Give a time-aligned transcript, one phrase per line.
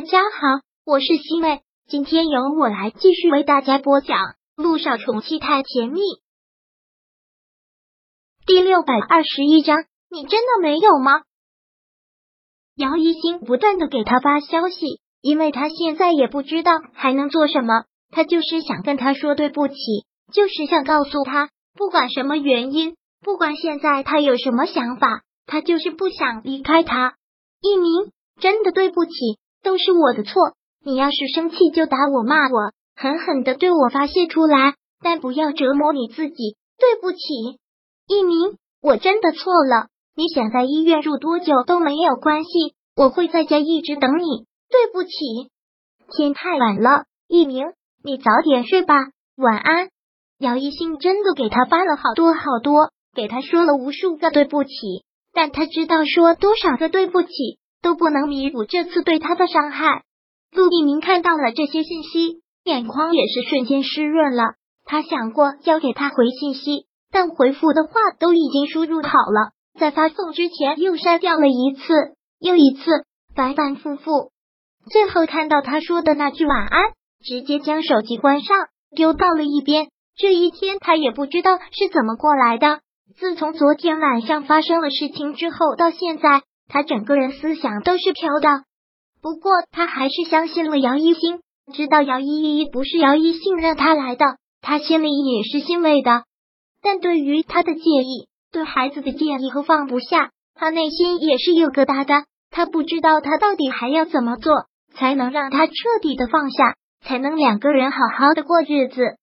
[0.00, 4.16] 大家好，我是西妹，今天由我来继续为大家播讲
[4.56, 6.00] 《路上宠妻太甜蜜》
[8.46, 9.76] 第六百二十一章。
[10.08, 11.20] 你真的没有吗？
[12.76, 19.74] 姚一星不断的给他发消息，因为他现在也不知道还能做什么，他就是想跟他说对不起，
[20.32, 27.16] 就是想告诉他，不管什么原因，不管现在他有什么想法，他就是不想离开他。
[27.60, 28.10] 一鸣，
[28.40, 29.12] 真的对不起。
[29.62, 30.54] 都是我的错，
[30.84, 36.56] 你要是生气就打我骂我，狠狠的对我发泄出来，但不要折磨你自己。
[36.78, 37.18] 对不起，
[38.06, 39.88] 一鸣，我真的错了。
[40.16, 42.50] 你想在医院住多久都没有关系，
[42.96, 44.46] 我会在家一直等你。
[44.70, 45.10] 对不起，
[46.12, 47.66] 天太晚了，一鸣，
[48.02, 48.94] 你早点睡吧，
[49.36, 49.90] 晚安。
[50.38, 54.70] 姚一兴真的给他发了好多好多，给他说了无数个对不起，
[55.34, 57.28] 但他知道说多少个对不起。
[57.82, 60.02] 都不能弥补这次对他的伤害。
[60.52, 64.54] 陆一鸣看到了这些信息，眼眶也是瞬间湿润了。
[64.84, 71.94] 他想过要给他回信息，但回复的话都已经输入好了，在发送之前又删掉了一次
[72.40, 74.32] 又一次，反反复复。
[74.90, 76.80] 最后看到他说的那句晚安，
[77.24, 78.56] 直接将手机关上，
[78.96, 79.88] 丢到了一边。
[80.16, 82.80] 这一天他也不知道是怎么过来的。
[83.16, 86.42] 自从昨天晚上发生了事情之后，到现在。
[86.72, 88.62] 他整个人思想都是飘的，
[89.20, 91.40] 不过他还是相信了姚一星，
[91.74, 94.24] 知道姚依依不是姚一信让他来的，
[94.62, 96.22] 他心里也是欣慰的。
[96.80, 102.24] 但对于他的介意，对孩子的介意和放不下，他内心也是有疙瘩的。
[102.50, 104.52] 他不知道他到底还要怎么做，
[104.94, 109.16] 才能让他彻底的放下，才能两个人好好的过日子。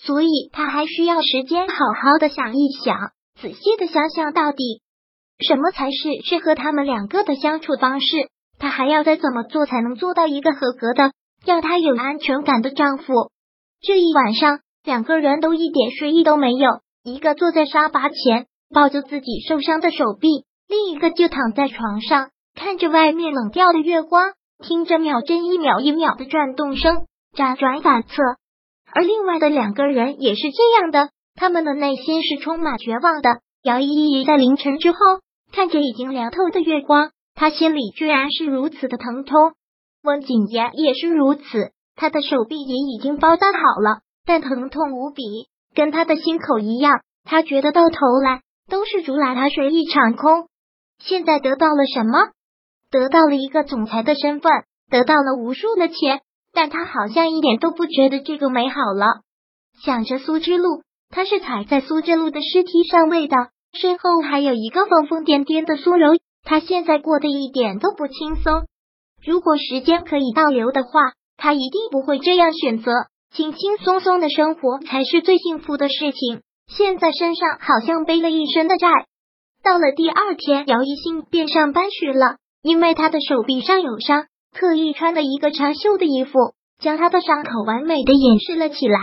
[0.00, 4.80] 所以他还需要时间好好的想一想，仔细的想想到底。
[5.38, 8.06] 什么才是适合他们两个的相处方式？
[8.58, 11.12] 他还要再怎么做才能做到一个合格的，
[11.44, 13.12] 让他有安全感的丈夫？
[13.82, 16.80] 这一晚上，两个人都一点睡意都没有。
[17.04, 24.32] 一个坐在沙发前，抱着自己受伤的手臂；另一个就躺在床上，看着外面冷掉的月光，
[24.66, 27.04] 听着秒针一秒一秒的转动声，
[27.36, 28.22] 辗转反侧。
[28.94, 33.40] 而另外的两个人也是这样的，他们的内心是充满绝望的。
[33.62, 34.96] 姚依依在凌晨之后。
[35.56, 39.54] 看着已经凉透的月光，他心里居然是如此的疼痛。
[40.02, 45.22] 温景言也是如此，他的手臂也已经包扎好了，但疼痛无比，
[45.74, 47.00] 跟他的心口一样。
[47.24, 50.46] 他觉得到头来都是竹篮打水一场空。
[50.98, 52.18] 现在得到了什么？
[52.90, 54.52] 得到了一个总裁的身份，
[54.90, 56.20] 得到了无数的钱，
[56.52, 59.22] 但他好像一点都不觉得这个美好了。
[59.82, 63.36] 想着苏之路，他是踩在苏之路的尸体上喂的。
[63.76, 68.64] 身后还有一个疯疯癫癫的苏柔，他现在过得一点都不轻松。
[69.24, 72.92] 如果时间可以倒流的话，他一定不会这样选择，
[73.34, 76.40] 轻轻松松的生活才是最幸福的事情。
[76.68, 78.88] 现在身上好像背了一身的债。
[79.62, 86.38] 到了第二天，姚一兴便上班去了，因为他的手臂上有伤，特意穿了一个长袖的衣服，
[86.78, 88.98] 将他的伤口完美的掩饰了起来。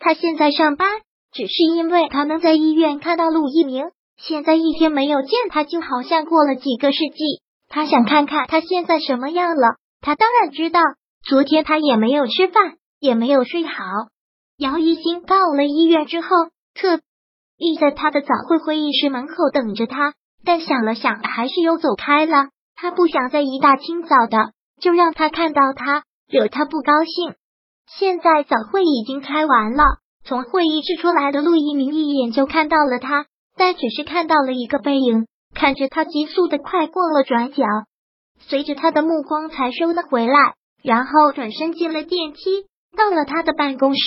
[0.00, 0.88] 他现在上班。
[1.32, 3.86] 只是因为他能在医院看到陆一鸣，
[4.18, 7.42] 现在一天没有见他，就好像过了几个世纪。
[7.68, 9.76] 他想看看他现在什么样了。
[10.02, 10.80] 他当然知道，
[11.24, 13.72] 昨天他也没有吃饭，也没有睡好。
[14.58, 16.28] 姚一新到了医院之后，
[16.74, 17.00] 特
[17.56, 20.12] 意在他的早会会议室门口等着他，
[20.44, 22.48] 但想了想，还是又走开了。
[22.76, 27.34] 他不想在一大清早的就让他看到他，惹他不高兴。
[27.86, 29.84] 现在早会已经开完了。
[30.24, 37.64] 从会议室出来的陆一鸣一眼就看到了他，但只是看到了一个背影，看着他急速的快过了转角，
[38.38, 42.40] 随着他的目光才收了回来，然后转身进了电梯，
[42.96, 44.00] 到了他的办公室。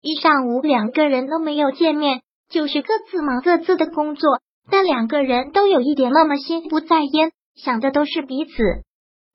[0.00, 4.40] 一上午两个人都没有见面，就是各自忙各自的工作，
[4.70, 8.52] 但两个人都有一点那么心不在焉，想的都是彼此。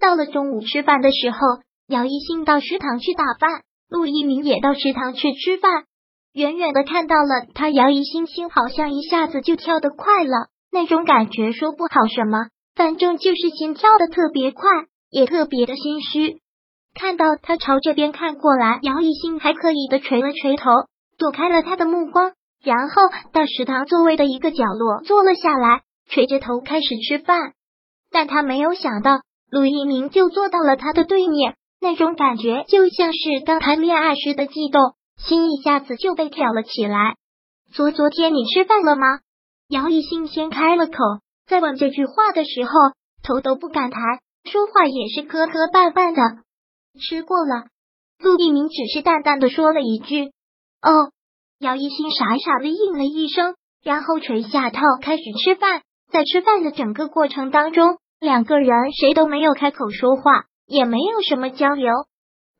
[0.00, 1.38] 到了中午吃饭的时候，
[1.86, 5.84] 姚一兴到食堂去打饭，陆一鸣也到食堂去吃饭。
[6.34, 14.62] 远远的看到了他，姚一星星好像一下子就跳得快了，那种感觉说不好什么，反正就是心跳的特别快，
[15.10, 16.38] 也特别的心虚。
[16.94, 20.70] 看到他朝这边看过来，姚一星还刻意的垂了垂头，
[21.18, 22.32] 躲开了他的目光，
[22.64, 23.02] 然后
[23.32, 27.52] 到食堂座位的一个角落坐了下来，垂着头开始吃饭。
[28.10, 29.20] 但他没有想到，
[29.50, 34.80] 陆一鸣就坐到了他的对面，那种感觉就像是刚谈恋爱时的悸动。
[35.26, 37.16] 心一下子就被挑了起来。
[37.72, 39.06] 昨昨天你吃饭了吗？
[39.68, 40.94] 姚一兴先开了口，
[41.46, 42.70] 在问这句话的时候，
[43.22, 43.98] 头都不敢抬，
[44.44, 46.42] 说话也是磕磕绊绊的。
[47.00, 47.66] 吃过了，
[48.18, 50.32] 陆一鸣只是淡淡的说了一句
[50.82, 51.10] ：“哦。”
[51.58, 53.54] 姚一兴傻傻的应了一声，
[53.84, 55.82] 然后垂下头开始吃饭。
[56.10, 61.92] 在吃饭的整个过程当中，两个人谁都没有开口说话，也没有什么交流。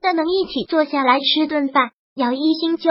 [0.00, 2.90] 但能一起坐下来吃顿饭，姚一新就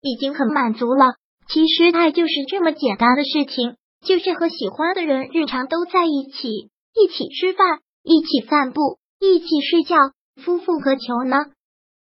[0.00, 1.14] 已经很满足了。
[1.48, 9.96] 其实爱就是这么简单的事情，就是和喜欢的人日常都在一起，一起吃饭，一起散步，一起睡觉。
[10.42, 11.46] 夫复何求呢？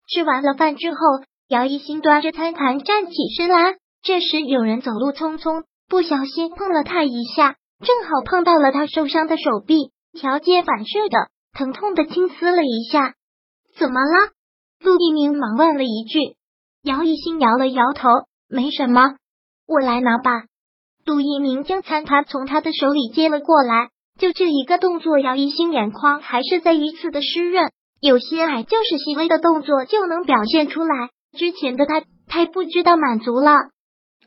[0.07, 0.98] 吃完了饭之后。
[1.48, 13.15] 姚一新端着餐盘站起身来，这时有人走路匆匆，不小心碰了他一下，正好碰到了他受伤的手臂，条件反射的疼痛的轻撕了一下。
[13.77, 14.31] 怎么了？
[14.80, 16.38] 陆一鸣忙问了一句。
[16.83, 18.09] 姚一新摇了摇头，
[18.49, 19.15] 没什么，
[19.67, 20.45] 我来拿吧。
[21.05, 27.69] 陆一鸣将餐盘从他的手里接了过来，就这一个动作，姚一新眼眶还是再一次的湿润。
[27.99, 31.09] 有些爱就是细微的动作就能表现出来。
[31.37, 33.51] 之前的他太不知道满足了。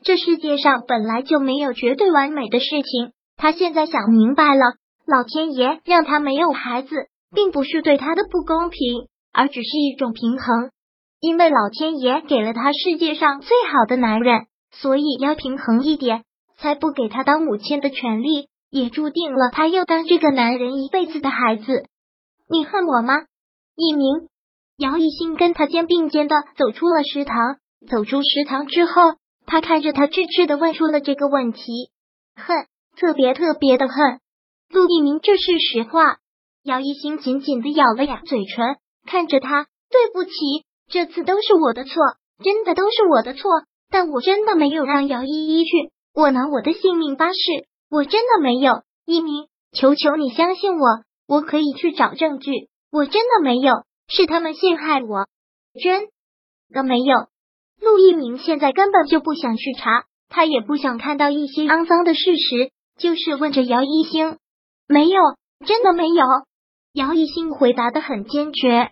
[0.01, 3.11] 这世界上本来就没有绝对完美的事情。
[3.35, 4.75] 他现在想明白了，
[5.05, 6.95] 老天爷让他没有孩子，
[7.33, 10.71] 并不是对他的不公平，而只是一种平衡。
[11.25, 16.23] 因为老天爷给了他世界上最好的男人，所以要平衡一点，
[16.59, 21.87] 才不给他当母亲的权利，也注定了他要当这个男人一辈子的孩子。
[22.47, 23.15] 你恨我吗？
[23.75, 24.29] 一鸣。
[24.77, 27.57] 姚一新跟他肩并肩的走出了食堂。
[27.89, 29.01] 走出食堂之后，
[29.47, 31.89] 他看着他，痴痴的问出了这个问题：
[32.35, 34.19] 恨，特别特别的恨。
[34.69, 36.17] 陆一鸣，这是实话。
[36.61, 38.75] 姚一新紧紧的咬了咬嘴唇，
[39.07, 40.31] 看着他，对不起，
[40.87, 41.93] 这次都是我的错，
[42.43, 43.49] 真的都是我的错。
[43.89, 47.39] 但我真的没有让姚依依去，我拿我的性命发誓，
[47.89, 48.83] 我真的没有。
[49.05, 53.83] 一鸣，求求你相信我，我可以去找证据，我真的没有。
[54.07, 55.27] 是他们陷害我，
[55.81, 56.07] 真
[56.69, 57.15] 的没有。
[57.81, 64.37] 陆一鸣现在根本就不想去查，他也不想看到一些肮脏的事实，就是问着姚一星，
[64.87, 65.21] 没有，
[65.65, 66.25] 真的没有。
[66.93, 68.91] 姚一星回答的很坚决。